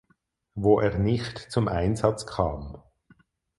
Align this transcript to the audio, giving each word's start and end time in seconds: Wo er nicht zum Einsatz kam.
Wo 0.55 0.79
er 0.79 0.97
nicht 0.97 1.37
zum 1.37 1.67
Einsatz 1.67 2.25
kam. 2.25 2.81